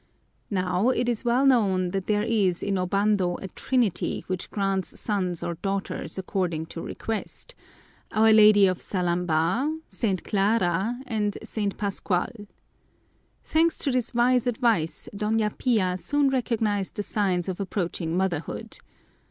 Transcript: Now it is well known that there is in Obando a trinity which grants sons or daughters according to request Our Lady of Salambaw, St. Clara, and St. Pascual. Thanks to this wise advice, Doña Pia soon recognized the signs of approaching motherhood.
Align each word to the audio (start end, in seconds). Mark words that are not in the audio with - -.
Now 0.49 0.89
it 0.89 1.07
is 1.07 1.23
well 1.23 1.45
known 1.45 1.89
that 1.89 2.07
there 2.07 2.23
is 2.23 2.63
in 2.63 2.73
Obando 2.73 3.37
a 3.39 3.47
trinity 3.49 4.23
which 4.25 4.49
grants 4.49 4.99
sons 4.99 5.43
or 5.43 5.53
daughters 5.61 6.17
according 6.17 6.65
to 6.73 6.81
request 6.81 7.53
Our 8.11 8.33
Lady 8.33 8.65
of 8.65 8.79
Salambaw, 8.81 9.77
St. 9.87 10.23
Clara, 10.23 10.99
and 11.05 11.37
St. 11.43 11.77
Pascual. 11.77 12.47
Thanks 13.43 13.77
to 13.77 13.91
this 13.91 14.15
wise 14.15 14.47
advice, 14.47 15.07
Doña 15.13 15.55
Pia 15.55 15.97
soon 15.99 16.31
recognized 16.31 16.95
the 16.95 17.03
signs 17.03 17.47
of 17.47 17.59
approaching 17.59 18.17
motherhood. 18.17 18.79